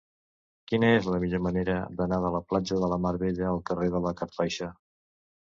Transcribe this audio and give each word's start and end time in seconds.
Quina 0.69 0.87
és 0.99 1.09
la 1.15 1.19
millor 1.23 1.43
manera 1.47 1.75
d'anar 1.99 2.19
de 2.23 2.31
la 2.37 2.41
platja 2.47 2.81
de 2.85 2.91
la 2.95 2.99
Mar 3.05 3.13
Bella 3.27 3.47
al 3.53 3.61
carrer 3.71 3.93
de 3.99 4.03
la 4.09 4.17
Cartoixa? 4.25 4.73